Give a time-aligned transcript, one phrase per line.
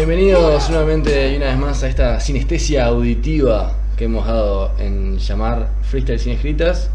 [0.00, 5.68] Bienvenidos nuevamente y una vez más a esta sinestesia auditiva que hemos dado en llamar
[5.82, 6.90] Freestyle sin escritas.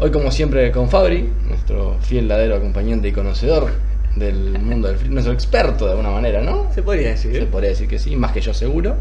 [0.00, 3.70] Hoy como siempre con Fabri, nuestro fiel ladero acompañante y conocedor
[4.16, 6.72] del mundo del freestyle, nuestro experto de alguna manera, ¿no?
[6.74, 7.32] Se podría decir.
[7.36, 8.96] Se podría decir que sí, más que yo seguro.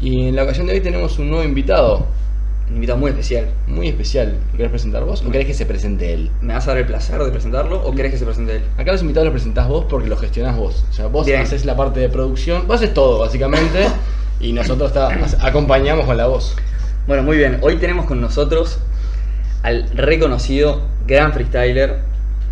[0.00, 2.06] Y en la ocasión de hoy tenemos un nuevo invitado,
[2.68, 3.46] Un invitado muy especial.
[3.66, 4.38] muy especial.
[4.52, 6.30] ¿Lo querés presentar vos o querés que se presente él?
[6.40, 8.62] ¿Me vas a dar el placer de presentarlo o querés que se presente él?
[8.78, 10.84] Acá los invitados los presentás vos porque los gestionás vos.
[10.90, 11.42] O sea, vos Bien.
[11.42, 13.86] haces la parte de producción, vos haces todo básicamente
[14.40, 14.92] y nosotros
[15.40, 16.56] acompañamos con la voz.
[17.06, 17.58] Bueno, muy bien.
[17.60, 18.78] Hoy tenemos con nosotros
[19.62, 21.98] al reconocido gran freestyler.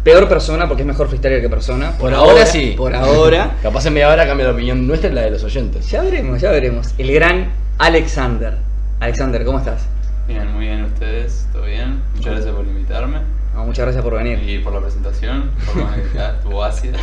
[0.04, 1.92] Peor persona porque es mejor freestyler que persona.
[1.96, 2.74] Por ahora sí.
[2.76, 3.56] Por ahora.
[3.62, 5.88] Capaz en media hora cambia la opinión nuestra y la de los oyentes.
[5.90, 6.94] ya veremos, ya veremos.
[6.98, 8.58] El gran Alexander.
[9.00, 9.86] Alexander, ¿cómo estás?
[10.32, 12.00] Bien, muy bien ustedes, ¿todo bien?
[12.16, 13.18] Muchas gracias por invitarme
[13.54, 14.42] No, muchas gracias por venir.
[14.48, 16.98] y por la presentación, por más estuvo ácida.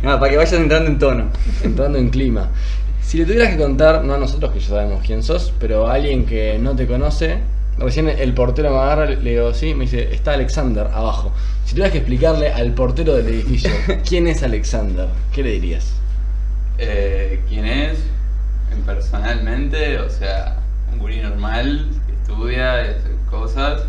[0.00, 1.24] No, para que vayas entrando en tono.
[1.64, 2.48] Entrando en clima.
[3.02, 5.94] Si le tuvieras que contar, no a nosotros que ya sabemos quién sos, pero a
[5.94, 7.38] alguien que no te conoce,
[7.78, 11.32] recién el portero me agarra, le digo, sí, me dice, está Alexander abajo.
[11.64, 13.72] Si tuvieras que explicarle al portero del edificio,
[14.08, 15.08] ¿quién es Alexander?
[15.32, 15.94] ¿Qué le dirías?
[16.78, 17.98] Eh, ¿Quién es?
[18.86, 20.58] Personalmente, o sea,
[20.92, 21.88] un gurí normal
[22.30, 23.82] estudia y hace cosas,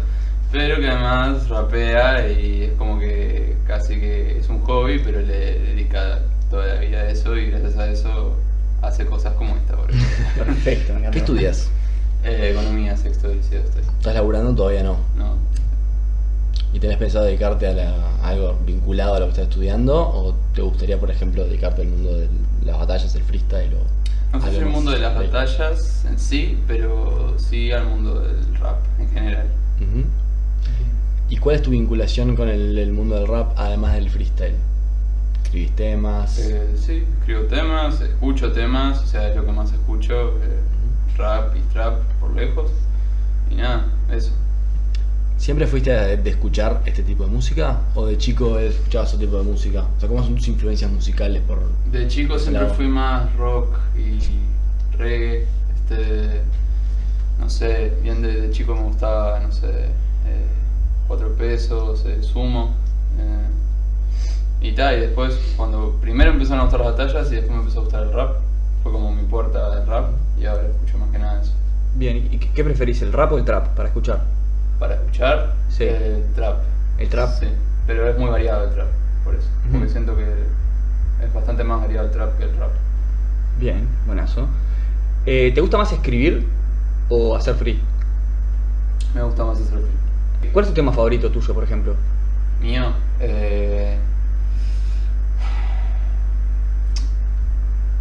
[0.51, 5.59] pero que además rapea y es como que casi que es un hobby, pero le
[5.59, 8.35] dedica toda la vida a eso y gracias a eso
[8.81, 9.75] hace cosas como esta.
[9.77, 10.25] por ejemplo.
[10.45, 10.93] Perfecto.
[11.11, 11.69] ¿Qué estudias?
[12.23, 13.81] Eh, economía, sexto de liceo estoy.
[13.81, 14.53] ¿Estás laburando?
[14.53, 14.97] Todavía no.
[15.15, 15.35] No,
[16.73, 19.95] ¿Y tenés pensado dedicarte a, la- a algo vinculado a lo que estás estudiando?
[19.97, 22.27] ¿O te gustaría, por ejemplo, dedicarte al mundo de
[22.63, 23.73] las batallas, el freestyle?
[23.73, 23.79] O
[24.33, 25.27] No sé si el más mundo de las ahí?
[25.27, 29.47] batallas en sí, pero sí al mundo del rap en general.
[31.29, 34.55] ¿Y cuál es tu vinculación con el, el mundo del rap, además del freestyle?
[35.43, 36.37] ¿Escribís temas?
[36.37, 40.61] Eh, sí, escribo temas, escucho temas, o sea, es lo que más escucho, eh,
[41.17, 42.71] rap y trap por lejos.
[43.49, 44.31] Y nada, eso.
[45.41, 47.79] ¿Siempre fuiste de, de escuchar este tipo de música?
[47.95, 49.85] ¿O de chico escuchabas otro tipo de música?
[49.97, 51.41] O sea, ¿cómo son tus influencias musicales?
[51.41, 51.57] por
[51.91, 54.19] De chico siempre fui más rock y
[54.95, 56.41] reggae, este,
[57.39, 59.65] no sé, bien de, de chico me gustaba, no sé,
[60.27, 60.45] eh,
[61.07, 62.75] cuatro pesos, eh, sumo.
[63.17, 63.47] eh,
[64.61, 67.79] y tal, y después cuando primero empezaron a gustar las batallas y después me empezó
[67.79, 68.35] a gustar el rap,
[68.83, 71.53] fue como mi puerta al rap y ahora escucho más que nada eso.
[71.95, 74.21] Bien, ¿y qué preferís, el rap o el trap para escuchar?
[74.81, 75.83] Para escuchar, Sí.
[75.87, 76.57] eh, trap.
[76.97, 77.29] ¿El trap?
[77.39, 77.45] Sí,
[77.85, 78.87] pero es muy variado el trap,
[79.23, 79.47] por eso.
[79.61, 79.89] Porque Ujú.
[79.89, 80.23] siento que
[81.23, 82.71] es bastante más variado el trap que el rap.
[83.59, 84.47] Bien, buenazo.
[85.27, 86.47] Eh, ¿Te gusta más escribir
[87.09, 87.79] o hacer free?
[89.13, 90.49] Me gusta más hacer free.
[90.51, 91.93] ¿Cuál es tu tema favorito tuyo, por ejemplo?
[92.59, 92.85] Mío,
[93.19, 93.99] eh,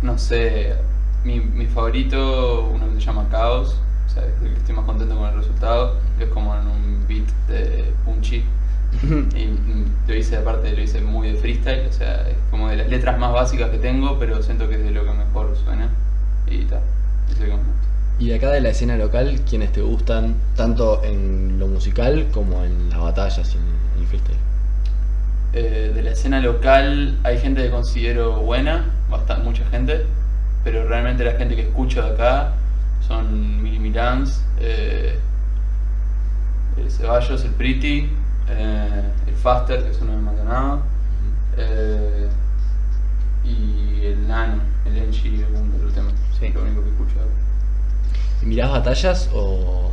[0.01, 0.77] no sé,
[1.25, 3.77] mi, mi favorito, uno que se llama Caos,
[4.11, 7.29] o sea, el que estoy más contento con el resultado, es como en un beat
[7.49, 8.45] de Punchy.
[9.03, 12.77] Y mm, lo hice, aparte lo hice muy de freestyle, o sea, es como de
[12.77, 15.89] las letras más básicas que tengo, pero siento que es de lo que mejor suena.
[16.49, 16.81] Y tal.
[18.19, 22.65] Y de acá de la escena local, ¿quiénes te gustan tanto en lo musical como
[22.65, 24.39] en las batallas y en el freestyle?
[25.53, 30.05] Eh, de la escena local hay gente que considero buena, bastante, mucha gente,
[30.65, 32.55] pero realmente la gente que escucho de acá
[33.07, 35.19] son Mili Milans, eh,
[36.77, 38.11] el Ceballos, el Pretty,
[38.49, 40.83] eh, el Faster, que es uno de Maldonado,
[41.57, 42.29] eh,
[43.45, 46.11] y el Nano, el Enchi, algún otro tema.
[46.39, 46.49] Sí.
[46.51, 48.47] lo único que escucho acá.
[48.47, 49.93] ¿Mirás batallas o,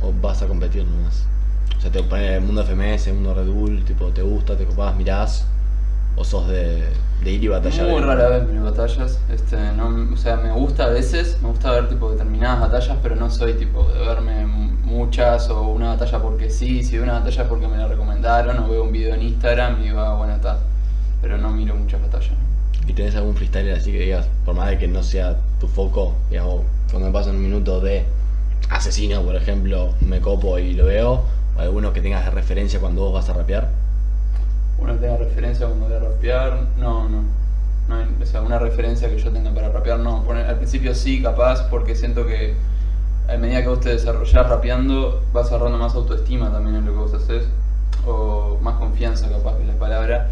[0.00, 1.26] o vas a competir nomás?
[1.76, 4.64] O sea, te pones el mundo FMS, el mundo Red Bull, tipo, ¿te gusta, te
[4.64, 5.46] copás, mirás?
[6.16, 6.82] ¿O sos de,
[7.24, 7.88] de ir y batallar?
[7.88, 11.70] Muy rara vez miro batallas, este, no, o sea, me gusta a veces, me gusta
[11.72, 16.50] ver tipo determinadas batallas, pero no soy tipo de verme muchas o una batalla porque
[16.50, 19.80] sí, si veo una batalla porque me la recomendaron o veo un video en Instagram
[19.80, 20.58] y digo, ah, bueno, está,
[21.22, 22.32] pero no miro muchas batallas.
[22.86, 26.14] ¿Y tenés algún freestyler así que digas, por más de que no sea tu foco,
[26.28, 28.04] digamos, cuando me pasan un minuto de
[28.68, 31.22] asesino, por ejemplo, me copo y lo veo?
[31.56, 33.70] ¿O alguno que tengas de referencia cuando vos vas a rapear?
[34.82, 37.22] Una tenga referencia cuando voy a rapear, no, no.
[37.88, 40.24] no hay- o sea, una referencia que yo tenga para rapear, no.
[40.28, 42.54] Al principio sí, capaz, porque siento que
[43.28, 46.98] a medida que vos te desarrollás rapeando, vas agarrando más autoestima también en lo que
[46.98, 47.44] vos haces,
[48.06, 50.26] o más confianza, capaz que la palabra.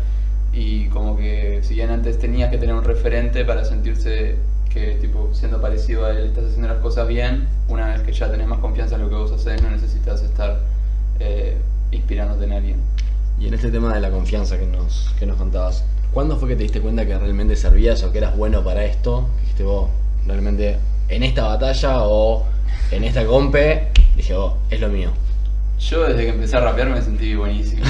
[0.52, 4.34] Y como que, si bien antes tenías que tener un referente para sentirse
[4.68, 8.28] que, tipo, siendo parecido a él, estás haciendo las cosas bien, una vez que ya
[8.30, 10.58] tenés más confianza en lo que vos haces, no necesitas estar
[11.20, 11.56] eh,
[11.92, 12.80] inspirándote en alguien.
[13.40, 16.56] Y en este tema de la confianza que nos, que nos contabas, ¿Cuándo fue que
[16.56, 19.28] te diste cuenta que realmente servías o que eras bueno para esto?
[19.36, 19.90] Que dijiste vos,
[20.26, 20.76] realmente
[21.08, 22.46] en esta batalla o
[22.90, 25.10] en esta compe, dije vos, es lo mío.
[25.78, 27.84] Yo desde que empecé a rapear me sentí buenísimo.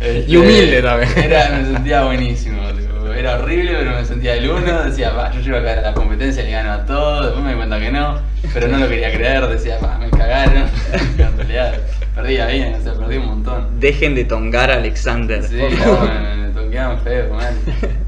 [0.00, 1.10] Este, Y humilde también.
[1.18, 2.62] Era, me sentía buenísimo.
[2.68, 2.93] tipo,
[3.24, 4.82] Era horrible, pero me sentía el uno.
[4.84, 7.22] Decía, va, yo llego a caer a la competencia, le gano a todo.
[7.22, 8.20] Después me di cuenta que no,
[8.52, 9.46] pero no lo quería creer.
[9.46, 10.64] Decía, va, me cagaron.
[10.92, 11.74] en realidad,
[12.14, 13.80] perdía bien, o sea, perdí un montón.
[13.80, 15.42] Dejen de tongar a Alexander.
[15.42, 17.54] Sí, me, me toqueaban feo, mal.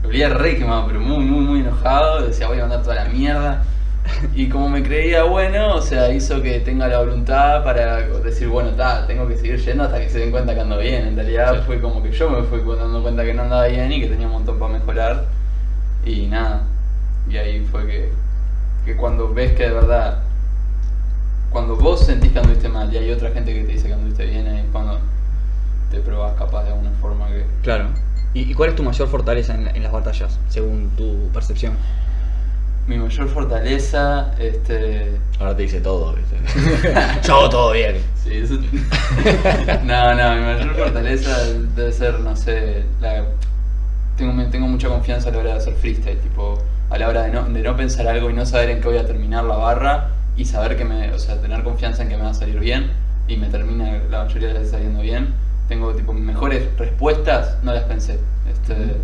[0.03, 2.27] Me olía re quemado, pero muy, muy, muy enojado.
[2.27, 3.65] Decía, voy a mandar toda la mierda.
[4.35, 8.71] Y como me creía bueno, o sea, hizo que tenga la voluntad para decir, bueno,
[8.71, 11.07] ta, tengo que seguir yendo hasta que se den cuenta que ando bien.
[11.09, 11.63] En realidad Sí.
[11.67, 14.27] fue como que yo me fui dando cuenta que no andaba bien y que tenía
[14.27, 15.25] un montón para mejorar.
[16.05, 16.63] Y nada.
[17.29, 18.13] Y ahí fue que,
[18.85, 20.23] que cuando ves que de verdad,
[21.51, 24.27] cuando vos sentís que anduviste mal y hay otra gente que te dice que anduviste
[24.27, 25.01] bien, ahí es cuando
[25.91, 27.45] te probás capaz de alguna forma que...
[27.63, 27.89] Claro.
[28.35, 31.77] ¿Y, cuál es tu mayor fortaleza en, en las batallas, según tu percepción?
[32.87, 35.11] Mi mayor fortaleza, este...
[35.41, 36.37] Ahora te dice todo, ¿viste?
[37.27, 37.97] Yo hago todo bien.
[38.23, 38.55] Sí, eso...
[39.85, 41.37] no, no, mi mayor fortaleza
[41.75, 43.25] debe ser, no sé, la...
[44.17, 47.33] tengo, tengo mucha confianza a la hora de hacer freestyle, tipo, a la hora de
[47.33, 50.11] no, de no pensar algo y no saber en qué voy a terminar la barra
[50.37, 52.93] y saber que me, o sea, tener confianza en que me va a salir bien
[53.27, 55.35] y me termina la mayoría de las veces saliendo bien.
[55.69, 58.21] Tengo, tipo, mejores respuestas, no las pensé.
[58.49, 58.97] Este,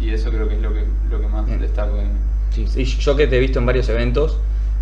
[0.00, 1.60] y eso creo que es lo que, lo que más Bien.
[1.60, 2.10] destaco en
[2.56, 4.38] Sí, sí, yo que te he visto en varios eventos,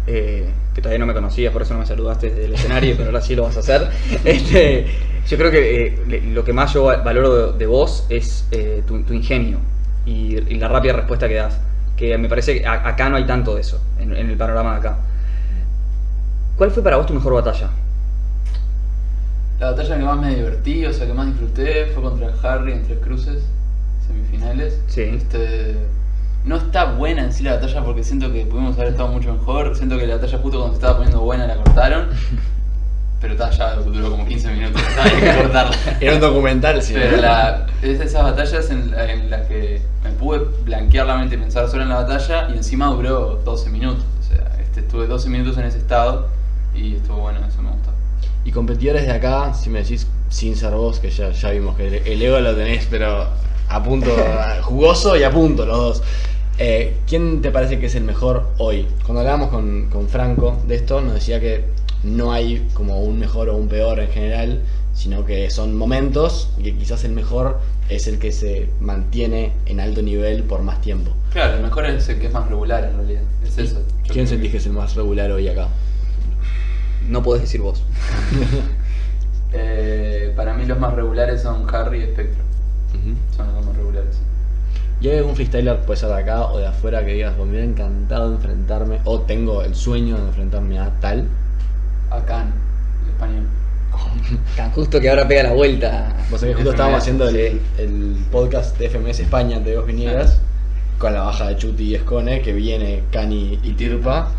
[0.07, 3.09] eh, que todavía no me conocías, por eso no me saludaste desde el escenario, pero
[3.09, 3.91] ahora sí lo vas a hacer.
[4.25, 4.87] Este,
[5.29, 8.83] yo creo que eh, lo que más yo va- valoro de, de vos es eh,
[8.87, 9.59] tu, tu ingenio
[10.07, 11.59] y, y la rápida respuesta que das.
[11.97, 14.73] Que me parece que a- acá no hay tanto de eso, en, en el panorama
[14.73, 14.99] de acá.
[16.57, 17.71] ¿Cuál fue para vos tu mejor batalla?
[19.61, 22.83] La batalla que más me divertí, o sea, que más disfruté, fue contra Harry en
[22.85, 23.43] tres cruces,
[24.07, 24.79] semifinales.
[24.89, 25.03] Sí.
[25.03, 25.77] Este,
[26.45, 29.75] no está buena en sí la batalla porque siento que pudimos haber estado mucho mejor.
[29.77, 32.09] Siento que la batalla justo cuando se estaba poniendo buena la cortaron.
[33.21, 35.75] Pero está, ya duró como 15 minutos, hay que cortarla.
[35.99, 36.93] Era un documental, sí.
[36.93, 41.37] Pero la, es de esas batallas en, en las que me pude blanquear la mente
[41.37, 44.05] y pensar solo en la batalla y encima duró 12 minutos.
[44.21, 46.29] O sea, este, estuve 12 minutos en ese estado
[46.75, 47.91] y estuvo bueno, eso me gustó.
[48.45, 51.87] Y competidores de acá, si me decís sin ser vos, que ya, ya vimos que
[51.87, 53.27] el, el ego lo tenés, pero
[53.69, 54.11] a punto,
[54.63, 56.03] jugoso y a punto los dos.
[56.59, 58.87] Eh, ¿Quién te parece que es el mejor hoy?
[59.05, 61.65] Cuando hablábamos con, con Franco de esto, nos decía que
[62.05, 64.61] no hay como un mejor o un peor en general,
[64.95, 67.59] sino que son momentos y que quizás el mejor
[67.89, 71.11] es el que se mantiene en alto nivel por más tiempo.
[71.33, 73.23] Claro, el mejor es el que es más regular en realidad.
[73.45, 73.83] Es eso.
[74.05, 75.69] Yo ¿Quién sentís que es el más regular hoy acá?
[77.09, 77.83] No podés decir vos.
[79.57, 82.45] Eh, para mí los más regulares son Harry y Spectrum.
[83.37, 83.94] Son los más regulares.
[85.05, 87.51] ¿Y hay algún freestyler, puede ser de acá o de afuera, que digas, "Pues me
[87.59, 91.29] hubiera encantado enfrentarme, o tengo el sueño de enfrentarme a tal?
[92.11, 92.51] A Khan,
[93.05, 93.47] el español.
[94.57, 96.17] Tan justo que ahora pega la vuelta.
[96.31, 97.61] Vos sabés que justo FMS, estábamos haciendo el, sí.
[97.83, 100.41] el podcast de FMS España de vos vinieras,
[100.99, 104.31] con la baja de Chuti y Escone, que viene Cani y Tirpa,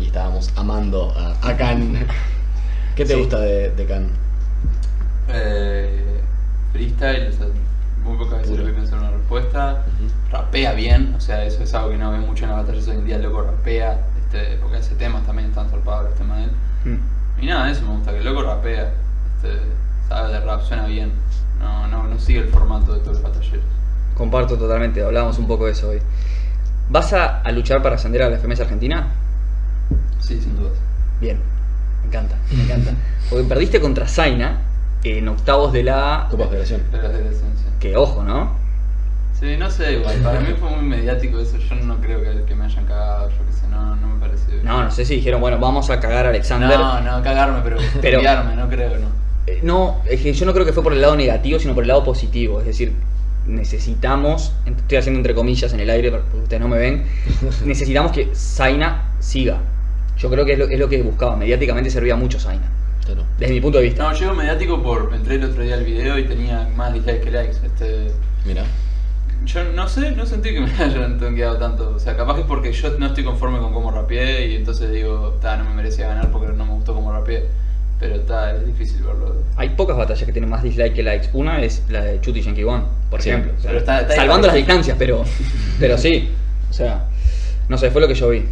[0.00, 2.06] y estábamos amando a, a Can.
[2.96, 3.18] ¿Qué te Sí.
[3.20, 4.08] gusta de, de Can?
[5.28, 6.20] Eh,
[6.72, 7.46] freestyle, o sea,
[8.04, 9.84] muy pocas veces voy a pensar una respuesta.
[10.30, 12.96] Rapea bien, o sea, eso es algo que no veo mucho en las batallas hoy
[12.96, 16.44] en día, el loco rapea, este, porque hace temas también están zarpados los temas de
[16.44, 16.50] él.
[16.84, 17.42] Mm.
[17.42, 18.92] Y nada, eso me gusta, que el loco rapea,
[19.36, 19.58] este,
[20.08, 21.12] sabe de rap, suena bien,
[21.58, 23.64] no, no, no sigue el formato de todos los batalleros.
[24.14, 25.98] Comparto totalmente, hablábamos un poco de eso hoy.
[26.90, 29.08] ¿Vas a, a luchar para ascender a la FMS Argentina?
[30.20, 30.74] Sí, sin dudas.
[31.20, 31.38] Bien,
[32.02, 32.92] me encanta, me encanta.
[33.30, 34.60] Porque perdiste contra Zaina
[35.04, 36.26] en octavos de la...
[36.30, 36.82] Copa Federación.
[36.90, 37.59] De la esencia.
[37.80, 38.52] Que ojo, ¿no?
[39.38, 42.54] Sí, no sé, igual, para mí fue muy mediático eso, yo no creo que, que
[42.54, 44.54] me hayan cagado, yo qué sé, no, no me pareció.
[44.62, 46.78] No, no sé si dijeron, bueno, vamos a cagar a Alexander.
[46.78, 49.06] No, no, cagarme, pero, Pero- no creo, no.
[49.46, 51.84] Eh, No, es que yo no creo que fue por el lado negativo, sino por
[51.84, 52.60] el lado positivo.
[52.60, 52.92] Es decir,
[53.46, 57.06] necesitamos, estoy haciendo entre comillas en el aire porque ustedes no me ven,
[57.64, 59.58] necesitamos que Zaina siga.
[60.18, 61.34] Yo creo que es lo, es lo que buscaba.
[61.36, 62.68] Mediáticamente servía mucho Zaina.
[63.14, 63.26] Claro.
[63.38, 64.02] Desde mi punto de vista.
[64.04, 65.12] No, llego mediático por.
[65.14, 67.56] Entré el otro día al video y tenía más dislikes que likes.
[67.64, 68.08] Este,
[68.44, 68.64] Mira.
[69.46, 71.90] yo no sé, no sentí que me hayan tonqueado tanto.
[71.96, 74.90] O sea, capaz que es porque yo no estoy conforme con cómo rapeé y entonces
[74.92, 77.46] digo, ta, no me merecía ganar porque no me gustó cómo rapeé.
[77.98, 79.34] Pero está, es difícil verlo.
[79.56, 81.28] Hay pocas batallas que tienen más dislike que likes.
[81.34, 83.52] Una es la de Chuti y Yankee One, por Sí, ejemplo.
[83.58, 85.22] O sea, pero está- está salvando las distancias, pero,
[85.80, 86.30] pero sí.
[86.70, 87.08] O sea,
[87.68, 88.44] no sé, fue lo que yo vi.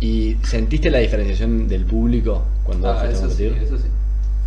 [0.00, 3.84] ¿Y sentiste la diferenciación del público cuando Ah, eso sí, eso sí.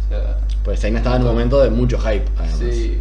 [0.06, 2.58] O sea, Pues Zaina estaba en un momento de mucho hype, además.
[2.60, 3.00] sí.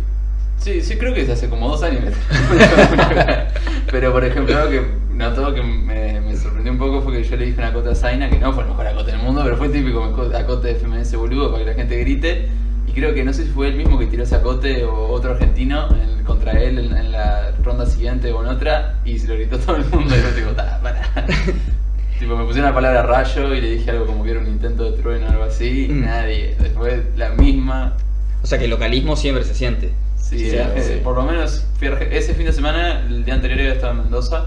[0.59, 2.03] Sí, sí, creo que es hace como dos años.
[3.93, 4.83] Pero por ejemplo, algo que
[5.15, 7.95] notó que me, me sorprendió un poco fue que yo le dije una acote a
[7.95, 11.15] Zaina, que no fue el mejor acote del mundo, pero fue típico acote de FMS
[11.17, 12.49] boludo para que la gente grite.
[12.89, 15.31] Y creo que no sé si fue él mismo que tiró ese acote o otro
[15.33, 19.35] argentino en- contra él en, en la ronda siguiente o en otra, y se lo
[19.35, 20.13] gritó todo el mundo.
[20.17, 21.03] Y yo "Ta, para.
[22.19, 24.91] tipo, me pusieron la palabra rayo y le dije algo como que era un intento
[24.91, 26.01] de trueno o algo así, y Mm.
[26.05, 26.57] nadie.
[26.61, 27.97] Después la misma.
[28.43, 29.93] O sea que el localismo siempre se siente.
[30.17, 31.01] Sí, Sí, eh, sí.
[31.03, 31.65] por lo menos
[32.11, 34.47] ese fin de semana, el día anterior había estado en Mendoza.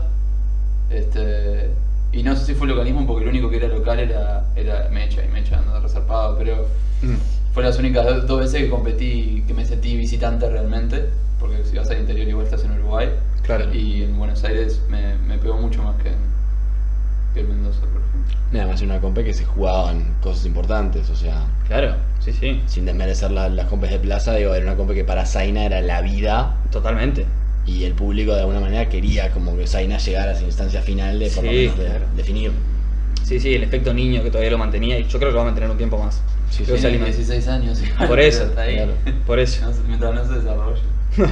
[0.89, 1.69] Este,
[2.11, 5.23] y no sé si fue localismo porque lo único que era local era, era Mecha
[5.23, 6.67] y Mecha andando resarpado, pero
[7.01, 7.15] Mm.
[7.53, 11.05] fue las únicas do- dos veces que competí, que me sentí visitante realmente,
[11.39, 13.09] porque si vas al interior igual estás en Uruguay.
[13.43, 13.73] Claro.
[13.73, 16.15] Y en Buenos Aires me, me pegó mucho más que en,
[17.33, 18.37] que en Mendoza, por ejemplo.
[18.51, 22.61] Nada más una compe que se jugaban cosas importantes, o sea, Claro, sí, sí.
[22.65, 25.79] sin desmerecer la- las compes de plaza, digo, era una compe que para Zaina era
[25.81, 27.25] la vida Totalmente.
[27.65, 31.19] y el público de alguna manera quería como que Zaina llegara a esa instancia final
[31.19, 32.05] de por lo Sí, menos de- claro.
[32.15, 32.51] definir.
[33.23, 35.41] Sí, sí, el efecto niño que todavía lo mantenía y yo creo que lo va
[35.43, 36.21] a mantener un tiempo más.
[36.49, 36.81] Sí, Creo que sí.
[36.81, 37.15] se Tiene alimenta.
[37.17, 37.81] 16 años.
[37.81, 38.75] igual, Por pero eso, está ahí.
[38.75, 38.91] claro.
[39.25, 39.65] Por eso.
[39.65, 40.81] No se- mientras no se desarrolle.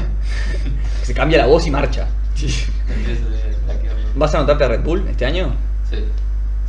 [1.03, 2.07] Se cambia la voz y marcha.
[2.35, 4.17] Empieza a.
[4.17, 5.53] ¿Vas a anotarte a Red Bull este año?
[5.89, 6.03] Sí,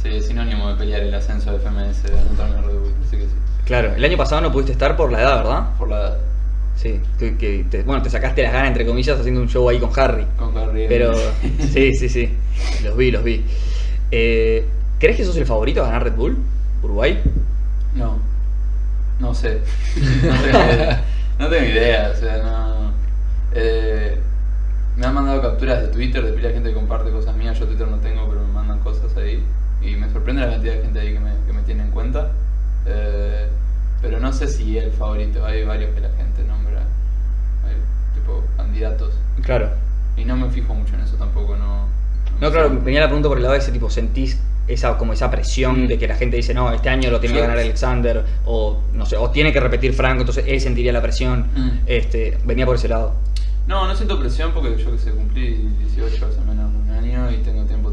[0.02, 3.24] sí, es sinónimo de pelear el ascenso de FMS de anotarme Red Bull, así que
[3.24, 3.34] sí.
[3.64, 5.68] Claro, el año pasado no pudiste estar por la edad, ¿verdad?
[5.78, 6.18] Por la edad,
[6.76, 9.78] Sí, que, que te- bueno, te sacaste las ganas, entre comillas, haciendo un show ahí
[9.78, 10.24] con Harry.
[10.38, 10.86] con Harry.
[10.88, 11.12] Pero
[11.72, 12.32] sí, sí, sí,
[12.82, 13.44] los vi, los vi.
[14.10, 14.66] Eh,
[14.98, 16.38] ¿Crees que sos el favorito a ganar Red Bull?
[16.82, 17.20] ¿Uruguay?
[17.94, 18.16] No,
[19.18, 19.60] no sé.
[20.24, 21.04] No tengo idea.
[21.38, 22.92] No tengo idea, o sea, no.
[23.52, 24.16] Eh,
[24.96, 27.58] me han mandado capturas de Twitter de pila gente que comparte cosas mías.
[27.58, 28.39] Yo Twitter no tengo, pero
[28.78, 29.44] cosas ahí.
[29.82, 32.30] Y me sorprende la cantidad de gente ahí que me, que me tiene en cuenta.
[32.86, 33.48] Eh,
[34.00, 35.44] pero no sé si es el favorito.
[35.44, 36.80] Hay varios que la gente nombra.
[37.66, 37.74] Hay
[38.14, 39.14] tipo candidatos.
[39.42, 39.70] Claro.
[40.16, 41.88] Y no me fijo mucho en eso tampoco, no.
[42.40, 45.30] No, claro, venía la pregunta por el lado de ese tipo, ¿sentís esa como esa
[45.30, 48.80] presión de que la gente dice, no, este año lo tiene que ganar Alexander, o
[48.94, 51.48] no sé, o tiene que repetir Franco, entonces él sentiría la presión?
[51.54, 51.70] Mm.
[51.86, 53.14] Este, venía por ese lado.
[53.66, 57.30] No, no siento presión porque yo que sé, cumplí 18 hace menos de un año
[57.30, 57.89] y tengo tiempo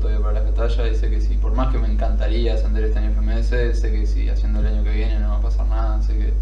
[0.57, 2.99] todavía para la batalla y sé que si, por más que me encantaría ascender este
[2.99, 6.01] año FMS, sé que si haciendo el año que viene no va a pasar nada,
[6.01, 6.33] sé que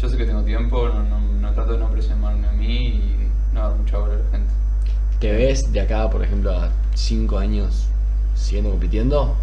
[0.00, 3.28] yo sé que tengo tiempo, no, no, no trato de no presionarme a mí y
[3.54, 4.52] no dar mucha bola a la gente.
[5.20, 7.86] ¿Te ves de acá, por ejemplo, a 5 años
[8.34, 9.36] siguiendo compitiendo?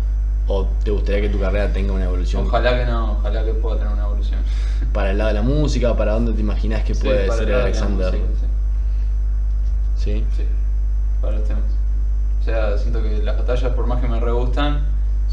[0.48, 3.78] ¿O te gustaría que tu carrera tenga una evolución Ojalá que no, ojalá que pueda
[3.78, 4.42] tener una evolución.
[4.94, 5.96] para el lado de la música?
[5.96, 8.12] ¿Para dónde te imaginas que Sí, puede ser Alexander?
[8.12, 8.26] música,
[9.96, 10.04] sí.
[10.04, 10.26] ¿Sí?
[10.36, 10.44] Sí,
[11.22, 11.81] para los temas.
[12.42, 14.82] O sea, siento que las batallas, por más que me re gustan,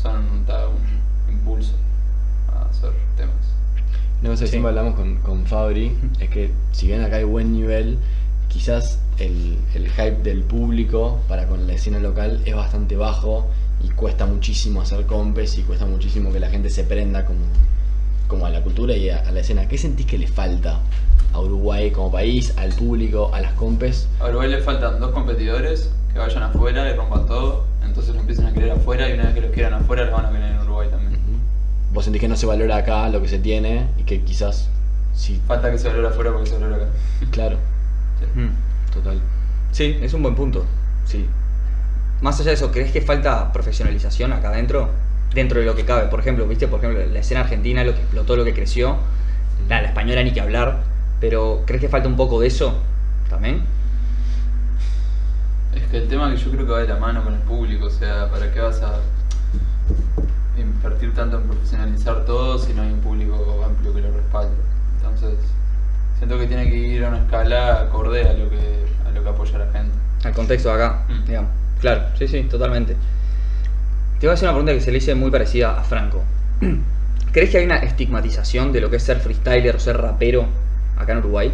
[0.01, 1.73] son un, ta- un impulso
[2.55, 3.35] a hacer temas.
[4.21, 4.51] Una cosa que Sí.
[4.53, 7.99] siempre hablamos con, con Fabri es que si bien acá hay buen nivel,
[8.49, 13.47] quizás el, el hype del público para con la escena local es bastante bajo
[13.83, 17.41] y cuesta muchísimo hacer compes y cuesta muchísimo que la gente se prenda como,
[18.27, 19.67] como a la cultura y a, a la escena.
[19.69, 20.81] ¿Qué sentís que le falta
[21.33, 24.09] a Uruguay como país, al público, a las compes?
[24.21, 28.47] A Uruguay le faltan dos competidores que vayan afuera y rompan todo, entonces lo empiezan
[28.47, 30.61] a querer afuera y una vez que los quieran afuera los van a querer en
[30.61, 31.19] Uruguay también.
[31.93, 34.69] ¿Vos sentís que no se valora acá lo que se tiene y que quizás
[35.15, 36.87] sí, Falta que se valore afuera porque se valora acá.
[37.31, 37.57] claro,
[38.21, 38.41] Sí.
[38.41, 38.93] Mm.
[38.93, 39.21] total.
[39.73, 40.65] Sí, es un buen punto.
[41.05, 41.27] Sí.
[42.21, 44.91] Más allá de eso, ¿crees que falta profesionalización acá adentro?
[45.35, 46.09] Dentro de lo que cabe.
[46.09, 48.97] Por ejemplo, viste, por ejemplo, la escena argentina, lo que explotó, lo que creció.
[49.69, 50.81] La, la española ni que hablar.
[51.21, 52.75] Pero, ¿crees que falta un poco de eso
[53.29, 53.63] también?
[55.75, 57.87] Es que el tema que yo creo que va de la mano con el público,
[57.87, 58.95] o sea, ¿para qué vas a
[60.59, 64.55] invertir tanto en profesionalizar todo si no hay un público amplio que lo respalde?
[64.97, 65.39] Entonces,
[66.19, 69.29] siento que tiene que ir a una escala acorde a lo que, a lo que
[69.29, 69.93] apoya la gente.
[70.25, 71.25] Al contexto de acá, Mm.
[71.27, 71.51] digamos.
[71.81, 72.97] Claro, sí, sí, totalmente.
[74.19, 76.25] Te voy a hacer una pregunta que se le hice muy parecida a Franco.
[77.33, 80.47] ¿Crees que hay una estigmatización de lo que es ser freestyler o ser rapero
[80.97, 81.53] acá en Uruguay?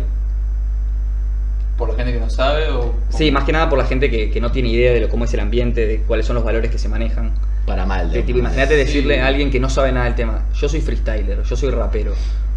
[1.77, 2.95] ¿Por la gente que no sabe o...?
[3.09, 5.25] Sí, más que nada por la gente que, que no tiene idea de lo, cómo
[5.25, 7.33] es el ambiente, de cuáles son los valores que se manejan.
[7.67, 8.13] Para mal.
[8.13, 9.21] De tipo, imagínate decirle Sí.
[9.21, 12.13] a alguien que no sabe nada del tema, yo soy freestyler, yo soy rapero.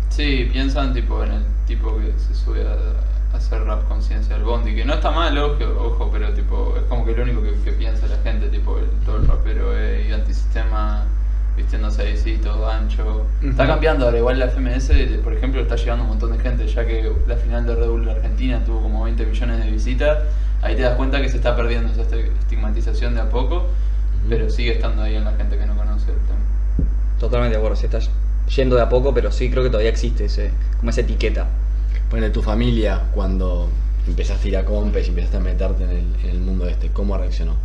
[0.10, 2.74] Sí, piensan tipo en el tipo que se sube a,
[3.34, 6.84] a hacer rap conciencia del bondi, que no está mal, ojo, ojo, pero tipo, es
[6.84, 10.12] como que lo único que, que piensa la gente, tipo, el, todo el rapero es
[10.14, 11.06] antisistema,
[11.58, 13.26] vistiéndose ahí, todo ancho.
[13.44, 14.92] Está cambiando ahora, igual la FMS,
[15.24, 18.10] por ejemplo, está llegando un montón de gente, ya que la final de Red Bull
[18.10, 20.20] Argentina tuvo como 20 millones de visitas,
[20.62, 23.66] ahí te das cuenta que se está perdiendo esa esti- estigmatización de a poco,
[24.30, 26.40] pero sigue estando ahí en la gente que no conoce el tema.
[27.20, 28.00] Totalmente de acuerdo, se está
[28.56, 31.48] yendo de a poco, pero sí creo que todavía existe ese, como esa etiqueta.
[32.12, 33.70] Bueno, tu familia, cuando
[34.08, 36.90] empezaste a ir a compes y empezaste a meterte en el, en el mundo este,
[36.90, 37.56] ¿cómo reaccionó?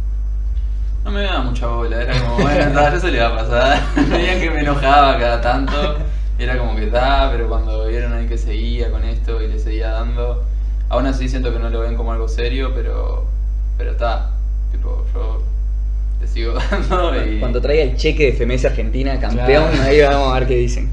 [1.04, 3.82] No me daba mucha bola, era como, bueno, está, ya se le va a pasar.
[4.08, 5.96] Veían que me enojaba cada tanto.
[6.38, 9.90] Era como que da, pero cuando vieron ahí que seguía con esto y le seguía
[9.90, 10.44] dando.
[10.88, 13.26] Aún así siento que no lo ven como algo serio, pero.
[13.78, 14.30] Pero está.
[14.70, 15.42] Tipo, yo
[16.20, 17.40] te sigo dando y.
[17.40, 19.82] Cuando traiga el cheque de FMS Argentina, campeón, Claro.
[19.82, 20.90] ahí vamos a ver qué dicen.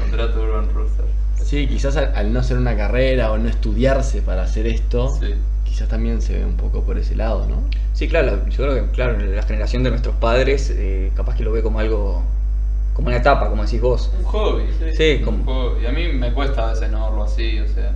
[0.00, 1.04] Contrato Urban Rooster.
[1.42, 5.34] Sí, quizás al, al no hacer una carrera o no estudiarse para hacer esto, Sí.
[5.72, 7.62] Quizás también se ve un poco por ese lado, ¿no?
[7.94, 11.50] Sí, claro, yo creo que claro, la generación de nuestros padres eh, capaz que lo
[11.52, 12.22] ve como algo,
[12.92, 14.12] como una etapa, como decís vos.
[14.18, 14.92] Un hobby, sí.
[14.94, 15.82] Sí, un como- hobby.
[15.82, 17.94] Y a mí me cuesta a veces no verlo así, o sea.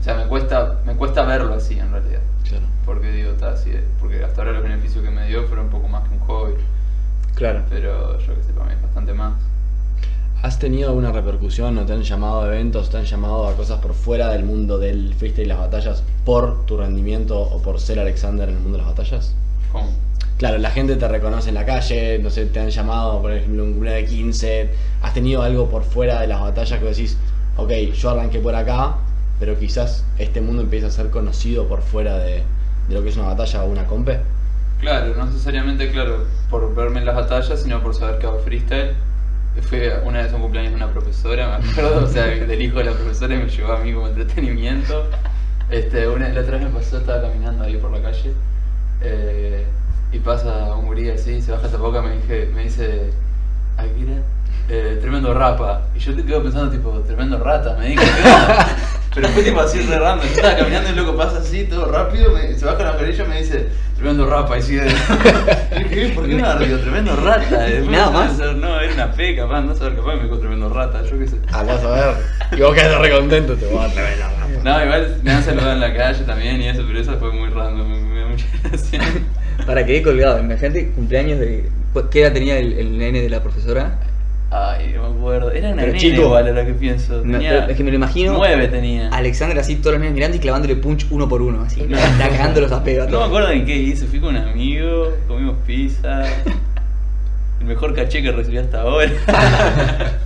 [0.00, 2.20] O sea, me cuesta, me cuesta verlo así en realidad.
[2.48, 2.64] Claro.
[2.84, 5.86] Porque digo, está así, porque hasta ahora los beneficios que me dio fueron un poco
[5.86, 6.54] más que un hobby.
[7.36, 7.62] Claro.
[7.70, 9.34] Pero yo que sé, para mí es bastante más.
[10.42, 13.78] ¿Has tenido alguna repercusión o te han llamado a eventos, te han llamado a cosas
[13.80, 17.98] por fuera del mundo del freestyle y las batallas por tu rendimiento o por ser
[17.98, 19.34] Alexander en el mundo de las batallas?
[19.70, 19.90] ¿Cómo?
[20.38, 23.64] Claro, la gente te reconoce en la calle, no sé, te han llamado, por ejemplo,
[23.64, 24.70] un cumpleaños de 15,
[25.02, 27.18] has tenido algo por fuera de las batallas que decís,
[27.58, 28.96] ok, yo arranqué por acá,
[29.38, 32.44] pero quizás este mundo empieza a ser conocido por fuera de,
[32.88, 34.20] de lo que es una batalla o una compe.
[34.80, 38.94] Claro, no necesariamente, claro, por verme en las batallas, sino por saber que hago freestyle.
[39.62, 42.84] Fue una vez un cumpleaños de una profesora, me acuerdo, o sea, del hijo de
[42.84, 45.08] la profesora y me llevó a mí como entretenimiento.
[45.70, 48.32] Este, una, la otra vez me pasó, estaba caminando ahí por la calle
[49.02, 49.66] eh,
[50.12, 53.12] y pasa un gurí así, se baja esta boca, me, dije, me dice,
[53.76, 54.22] Akira,
[54.68, 55.82] eh, tremendo rapa.
[55.94, 58.02] Y yo te quedo pensando, tipo, tremendo rata, me dijo.
[59.14, 62.30] Pero fue tipo así re random, yo estaba caminando y loco pasa así, todo rápido,
[62.32, 64.82] me- se baja la perilla y me dice, tremendo rapa, y sigue.
[64.84, 66.78] Dije, ¿por qué me ruido?
[66.78, 67.60] Tremendo rata.
[67.62, 68.38] Después Nada me más.
[68.56, 71.36] No, era una P, capaz, no saber capaz me dijo tremendo rata, yo qué sé.
[71.52, 72.14] Ah, vas a ver.
[72.58, 74.46] Y vos quedaste re contento, te voy a traer la rapa.
[74.62, 77.48] No, igual me han saludado en la calle también y eso, pero eso fue muy
[77.50, 79.00] random, me, me da mucha gracia.
[79.66, 81.68] Para que quede colgado, imagínate cumpleaños de.
[82.12, 83.98] ¿Qué edad tenía el, el nene de la profesora?
[84.50, 85.50] Ay, no me acuerdo.
[85.52, 86.22] Era una Pero chico.
[86.22, 87.22] igual ahora que pienso.
[87.24, 88.32] No, Tenía es que me lo imagino.
[88.32, 89.08] Nueve tenía.
[89.10, 91.82] Alexander así todos los niños mirando y clavándole punch uno por uno, así.
[91.82, 91.96] No.
[91.96, 93.08] Está cagando los apegos.
[93.10, 94.06] No me acuerdo en qué hice.
[94.06, 96.22] Fui con un amigo, comimos pizza.
[97.60, 99.10] El mejor caché que recibí hasta ahora.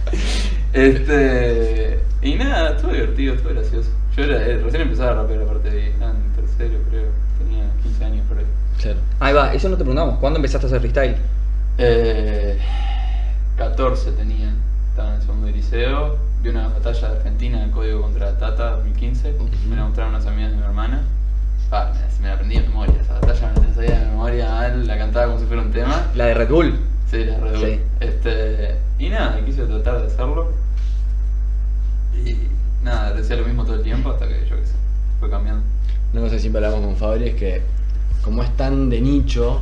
[0.73, 2.01] este.
[2.23, 3.91] Y nada, estuvo divertido, estuvo gracioso.
[4.17, 7.09] Yo era, eh, recién empezaba a rapear aparte de estaba en tercero, creo.
[7.39, 8.45] Tenía 15 años por ahí.
[8.81, 8.99] Claro.
[9.21, 10.19] Ahí va, eso no te preguntamos.
[10.19, 11.17] ¿Cuándo empezaste a hacer freestyle?
[11.77, 12.57] Eh,
[13.57, 14.53] 14 tenía,
[14.91, 18.71] estaba en el segundo de liceo, vi una batalla de Argentina de código contra Tata
[18.77, 19.35] 2015,
[19.69, 21.03] me la mostraron unas amigas de mi hermana.
[21.71, 24.69] Ah, me, la- me la aprendí de memoria, esa batalla me la sabía de memoria
[24.69, 26.07] la cantaba como si fuera un tema.
[26.15, 26.79] La de Red Bull.
[27.11, 27.69] Sí, la Red Bull.
[27.69, 27.81] Sí.
[28.01, 30.49] Este, y nada, quise tratar de hacerlo.
[32.25, 32.37] Y
[32.85, 34.75] nada, decía lo mismo todo el tiempo hasta que yo qué sé,
[35.21, 35.63] fue cambiando.
[36.13, 37.63] Una cosa que siempre hablamos con Fabri es que
[38.23, 39.61] como es tan de nicho,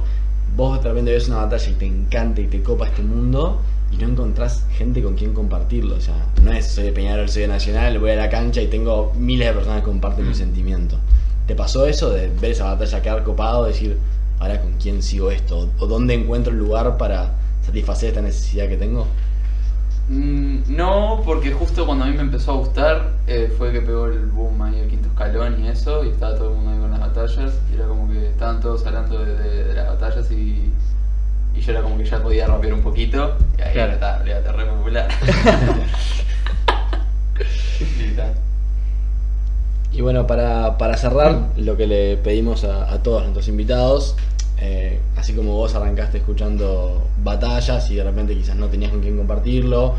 [0.57, 3.61] vos de repente ves una batalla y te encanta y te copa este mundo
[3.93, 5.97] y no encontrás gente con quien compartirlo.
[5.97, 8.67] O sea, no es soy de Peñarol, soy de Nacional, voy a la cancha y
[8.69, 10.35] tengo miles de personas que comparten mi Mm.
[10.35, 10.97] sentimiento.
[11.47, 13.99] ¿Te pasó eso de ver esa batalla quedar copado, decir,
[14.41, 15.69] ahora con quién sigo esto?
[15.79, 17.33] ¿O dónde encuentro el lugar para
[17.67, 19.07] satisfacer esta necesidad que tengo?
[20.09, 24.07] Mm, No, porque justo cuando a mí me empezó a gustar eh, fue que pegó
[24.07, 26.91] el boom ahí, el quinto escalón y eso, y estaba todo el mundo ahí con
[26.91, 30.71] las batallas, y era como que estaban todos hablando de, de- de las batallas y,
[31.57, 33.93] y yo era como que ya podía rapear un poquito, y ahí Claro.
[33.93, 35.09] está, le re popular.
[38.01, 38.33] y está.
[39.93, 44.17] Y bueno, para, para cerrar, lo que le pedimos a, a todos nuestros invitados,
[44.59, 49.17] eh, así como vos arrancaste escuchando batallas y de repente quizás no tenías con quién
[49.19, 49.95] compartirlo,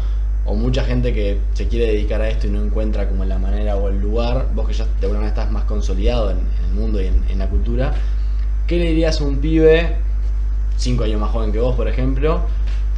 [0.45, 3.75] o mucha gente que se quiere dedicar a esto y no encuentra como la manera
[3.77, 6.73] o el lugar, vos que ya de alguna manera estás más consolidado en, en el
[6.73, 7.93] mundo y en, en la cultura,
[8.67, 9.95] ¿qué le dirías a un pibe,
[10.83, 12.41] cinco años más joven que vos por ejemplo,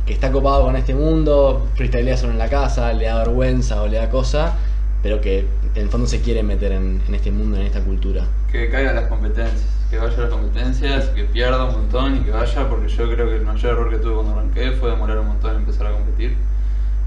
[0.06, 3.88] que está copado con este mundo, freestylea solo en la casa, le da vergüenza o
[3.88, 4.56] le da cosa,
[5.02, 8.24] pero que en el fondo se quiere meter en, este mundo, en esta cultura.
[8.52, 12.32] Que caiga las competencias, que vaya a las competencias, que pierda un montón y que
[12.32, 15.28] vaya, porque yo creo que el mayor error que tuve cuando arranqué fue demorar un
[15.28, 16.36] montón en empezar a competir.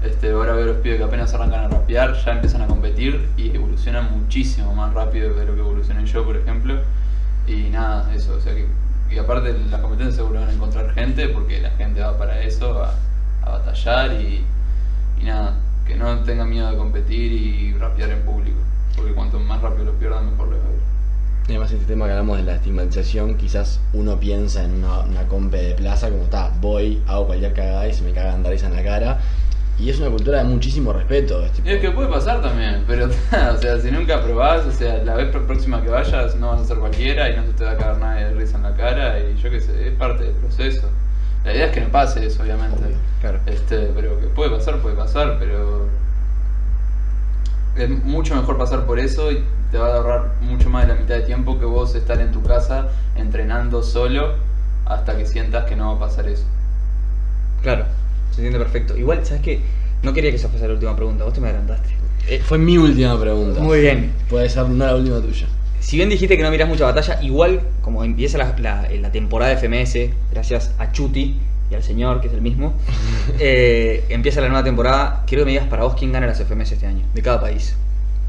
[0.03, 3.53] Este, ahora veo los pibes que apenas arrancan a rapear, ya empiezan a competir y
[3.53, 6.75] evolucionan muchísimo más rápido de lo que evolucioné yo, por ejemplo.
[7.47, 8.65] Y nada, eso, o sea que,
[9.11, 12.83] y aparte las competencias seguro van a encontrar gente, porque la gente va para eso,
[12.83, 12.95] a,
[13.43, 14.45] batallar y,
[15.23, 18.59] nada, que no tengan miedo de competir y rapear en público,
[18.95, 20.79] porque cuanto más rápido lo pierdan, mejor les va a ir.
[21.47, 25.57] Además este tema que hablamos de la estigmatización, quizás uno piensa en una, una compe
[25.57, 28.83] de plaza como está, voy, hago cualquier cagada y se me cagan risa en la
[28.83, 29.19] cara.
[29.79, 31.43] Y es una cultura de muchísimo respeto.
[31.45, 33.05] es tipo- Y es que puede pasar también, pero
[33.53, 36.65] o sea, si nunca probás, o sea, la vez próxima que vayas no vas a
[36.65, 39.19] ser cualquiera y no se te va a caer nadie de risa en la cara
[39.19, 40.89] y yo qué sé, es parte del proceso.
[41.45, 42.83] La idea es que no pase eso, obviamente.
[42.83, 43.39] Obvio, claro.
[43.45, 45.87] Este, pero que puede pasar, puede pasar, pero
[47.77, 50.99] es mucho mejor pasar por eso y te va a ahorrar mucho más de la
[50.99, 54.33] mitad de tiempo que vos estar en tu casa entrenando solo
[54.85, 56.43] hasta que sientas que no va a pasar eso.
[57.61, 57.85] Claro,
[58.31, 58.97] se entiende perfecto.
[58.97, 59.59] Igual, ¿sabes qué?
[60.03, 61.89] No quería que esa fuese la última pregunta, vos te me adelantaste.
[62.27, 63.59] Eh, fue mi última pregunta.
[63.59, 64.11] Muy bien.
[64.29, 65.47] Puede ser no la última tuya.
[65.79, 69.51] Si bien dijiste que no mirás mucha batalla, igual como empieza la, la- la temporada
[69.51, 71.39] de FMS, gracias a Chuti
[71.71, 72.73] y al señor, que es el mismo,
[73.39, 75.23] eh, empieza la nueva temporada.
[75.25, 77.75] Quiero que me digas para vos quién gana las FMS este año, de cada país.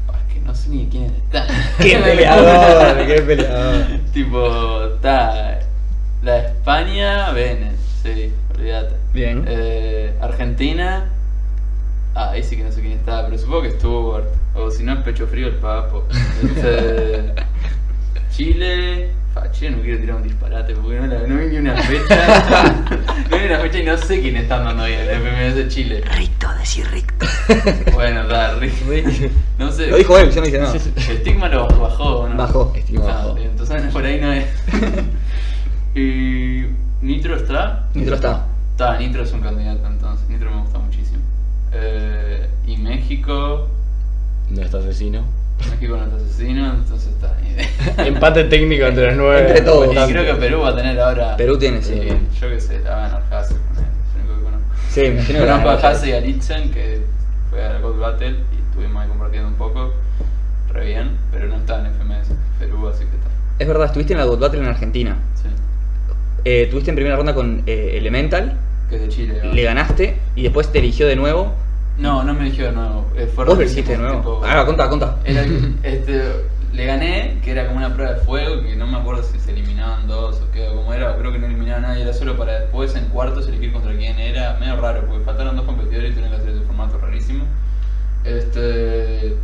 [0.07, 1.47] Ah, Es que no sé ni quiénes están.
[1.79, 3.05] ¡Qué peleador!
[3.07, 3.85] ¡Qué peleador!
[4.13, 5.59] tipo, está
[6.23, 7.71] la de España, Vene,
[8.03, 8.95] sí, olvídate.
[9.13, 9.43] Bien.
[9.47, 11.05] Eh, Argentina,
[12.15, 14.93] ah, ahí sí que no sé quién está, pero supongo que Stuart, o si no
[14.93, 16.05] es Pecho Frío el Papo.
[16.43, 17.33] Este,
[18.31, 21.75] Chile, fa, Chile no quiero tirar un disparate porque no, la- no vi ni una
[21.77, 22.73] fecha.
[23.29, 25.67] no vi una fecha y no sé quién está andando bien en el FMS de
[25.67, 26.01] Chile.
[26.15, 27.11] Rito, decir Rito.
[27.93, 28.73] Bueno, está, Rick.
[29.59, 29.87] No sé.
[29.87, 30.73] Lo dijo él, yo no dije nada.
[30.73, 32.35] El estigma lo bajó, ¿no?
[32.37, 32.73] Bajó.
[32.75, 33.37] Estigma Ah, bajó.
[33.37, 34.45] Entonces por ahí no es.
[35.95, 36.65] y.
[37.01, 37.87] ¿Nitro está?
[37.93, 38.45] Nitro está.
[38.81, 40.27] Está, Nitro es un candidato entonces.
[40.27, 41.19] Nitro me gusta muchísimo.
[41.71, 43.67] Eh, y México.
[44.49, 45.23] Nuestro asesino.
[45.69, 47.37] México no es asesino, entonces está.
[48.07, 49.41] Empate técnico entre los nueve.
[49.41, 49.93] Entre todos.
[49.93, 51.37] y creo que Perú va a tener ahora.
[51.37, 51.93] Perú tiene, sí.
[51.93, 53.55] eh, yo qué sé, la va a conozco.
[54.89, 57.03] Sí, me imagino que Conozco a Hasse y a Litzen, que
[57.51, 59.93] fue a la God Battle y estuvimos ahí compartiendo un poco.
[60.73, 62.31] Re bien, pero no está en FMS.
[62.57, 63.29] Perú, así que está.
[63.59, 65.17] Es verdad, estuviste en la God Battle en Argentina.
[65.35, 65.49] Sí.
[66.45, 68.57] Eh, tuviste en primera ronda con eh, Elemental,
[68.91, 69.39] Que es de Chile.
[69.43, 69.51] ¿no?
[69.53, 71.53] le ganaste y después te eligió de nuevo.
[71.97, 73.07] No, no me eligió de nuevo.
[73.15, 74.17] eh, fue ¿Vos lo de nuevo?
[74.19, 75.17] tipo- Ah, contá, contá.
[75.23, 75.43] Era,
[75.83, 76.21] este,
[76.73, 79.51] le gané, que era como una prueba de fuego, que no me acuerdo si se
[79.51, 82.37] eliminaban dos o qué, o cómo era, creo que no eliminaba a nadie, era solo
[82.37, 86.13] para después en cuartos elegir contra quién era, medio raro, porque faltaron dos competidores y
[86.13, 87.45] tuvieron que hacer ese formato rarísimo.
[88.23, 89.35] Este,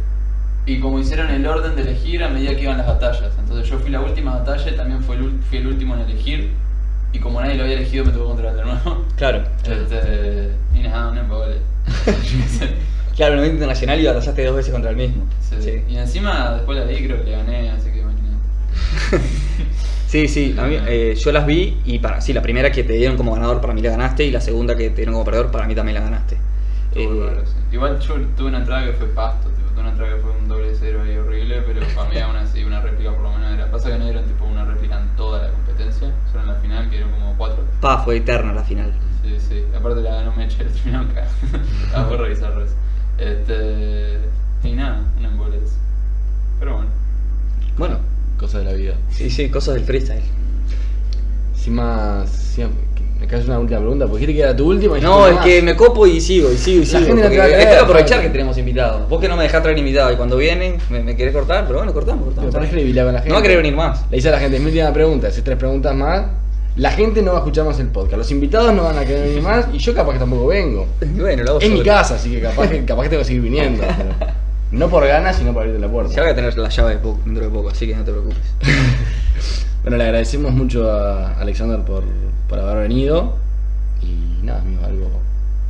[0.66, 3.80] y como hicieron el orden de elegir a medida que iban las batallas, entonces yo
[3.80, 6.52] fui la última batalla y también fui el, fui el último en elegir,
[7.14, 9.06] y como nadie lo había elegido me tocó contra el de nuevo.
[9.16, 9.44] Claro.
[9.64, 11.58] Este, y nada, un embole.
[13.16, 15.26] Claro, en el evento internacional y batallaste dos veces contra el mismo.
[15.42, 15.56] Sí.
[15.60, 15.84] Sí.
[15.90, 19.28] Y encima después la vi creo que le gané, así que imagínate.
[20.08, 22.94] Sí, sí, a mí, eh, yo las vi y para, sí, la primera que te
[22.94, 25.52] dieron como ganador para mí la ganaste y la segunda que te dieron como perdedor
[25.52, 26.38] para mí también la ganaste.
[26.96, 27.56] Eh, raro, sí.
[27.74, 30.48] Igual yo tuve una entrada que fue pasto, tipo, tuve una entrada que fue un
[30.48, 33.70] doble cero ahí horrible, pero para mí aún así una réplica por lo menos era.
[33.70, 36.86] Pasa que no dieron tipo una réplica en toda la competencia, solo en la final
[36.86, 37.66] que dieron como cuatro.
[37.82, 38.92] Pa, fue eterna la final.
[39.24, 39.64] Sí, sí.
[39.76, 41.28] Aparte la ganó Meche el final acá.
[41.94, 42.74] La voy a revisar eso.
[43.18, 44.18] Este.
[44.64, 45.58] Y nada, un embole.
[46.60, 46.90] Pero bueno.
[47.78, 48.00] Bueno,
[48.40, 48.94] Cosas de la vida.
[49.10, 50.22] sí, sí, cosas del freestyle.
[51.56, 52.64] Encima, sí,
[53.20, 55.44] me caes una última pregunta, porque dijiste que era tu última y No, es más.
[55.46, 57.00] que me copo y sigo, y sigo, y La sigo.
[57.08, 59.10] gente no te porque va a creer, hay que aprovechar que tenemos invitados.
[59.10, 61.80] Vos que no me dejás traer invitados y cuando vienen me, me querés cortar, pero
[61.80, 62.70] bueno, cortamos, Pero cortamos.
[62.70, 63.30] credibilidad con la gente.
[63.30, 64.06] No va a querer venir más.
[64.12, 66.26] Le dice a la gente, es mi última pregunta, haces tres preguntas más.
[66.78, 69.28] La gente no va a escuchar más el podcast, los invitados no van a querer
[69.30, 70.86] venir más y yo capaz que tampoco vengo.
[71.16, 73.42] Bueno, lo hago Es mi casa, así que capaz que, capaz que tengo que seguir
[73.42, 73.84] viniendo.
[73.98, 74.32] pero
[74.72, 76.14] no por ganas, sino por abrirte la puerta.
[76.14, 78.12] Ya voy a tener la llave de poco- dentro de poco, así que no te
[78.12, 78.38] preocupes.
[79.84, 82.04] Bueno, le agradecemos mucho a Alexander por,
[82.50, 83.36] por haber venido.
[84.02, 85.10] Y nada, amigo, algo,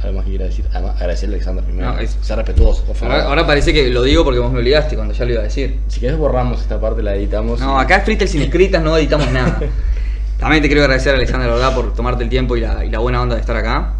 [0.02, 0.66] algo más que quiera decir.
[0.74, 1.94] Además, agradecerle a Alexander primero.
[1.94, 3.14] No, es- Ser respetuoso, por favor.
[3.14, 5.44] Ahora, ahora parece que lo digo porque vos me obligaste cuando ya lo iba a
[5.44, 5.80] decir.
[5.88, 7.60] Si querés borramos esta parte, la editamos.
[7.60, 9.60] No, y- acá es freestyle sin escritas, no editamos nada.
[10.40, 13.00] También te quiero agradecer, Alexander, la verdad, por tomarte el tiempo y la, y la
[13.00, 13.94] buena onda de estar acá.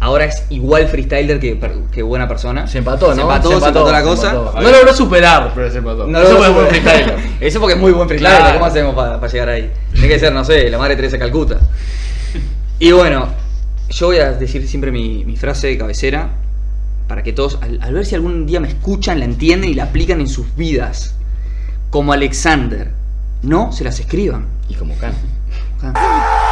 [0.00, 2.66] Ahora es igual freestyler que, buena persona.
[2.66, 3.14] Se empató, ¿no?
[3.14, 4.30] Se empató, se empató la se cosa.
[4.34, 4.60] empató.
[4.60, 6.06] No logró superar, pero se empató.
[6.06, 7.16] No Eso vamos a- buen freestyler.
[7.40, 8.36] Eso porque es muy buen freestyler.
[8.38, 8.54] Claro.
[8.54, 9.70] ¿Cómo hacemos para llegar ahí?
[9.92, 11.58] Tiene que ser, no sé, la madre Teresa de Calcuta.
[12.78, 13.28] Y bueno,
[13.90, 16.28] yo voy a decir siempre mi, mi frase de cabecera
[17.08, 19.84] para que todos, al, al ver si algún día me escuchan, la entienden y la
[19.84, 21.14] aplican en sus vidas.
[21.90, 22.90] Como Alexander.
[23.42, 24.46] No se las escriban.
[24.68, 25.12] Y como Khan.
[25.84, 26.43] Acá.